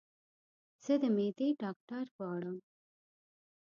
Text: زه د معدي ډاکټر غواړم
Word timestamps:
زه 0.85 0.93
د 1.01 1.03
معدي 1.15 1.49
ډاکټر 1.61 2.05
غواړم 2.15 2.57